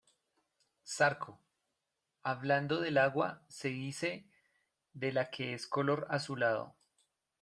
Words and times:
Zarco: 0.83 1.39
hablando 2.23 2.79
del 2.81 2.97
agua, 2.97 3.45
se 3.49 3.67
dice 3.67 4.27
de 4.93 5.11
la 5.13 5.29
que 5.29 5.53
es 5.53 5.67
color 5.67 6.07
azulado. 6.09 6.75